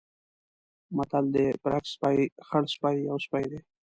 متل 0.95 1.25
دی: 1.33 1.47
برګ 1.63 1.85
سپی، 1.93 2.19
خړسپی 2.47 2.95
یو 3.07 3.17
سپی 3.25 3.43
دی. 3.51 3.59